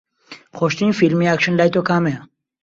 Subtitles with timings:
[0.57, 2.19] خۆشترین فیلمی ئاکشن لای تۆ کامەیە؟